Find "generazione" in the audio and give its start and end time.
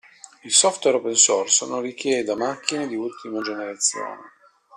3.43-4.31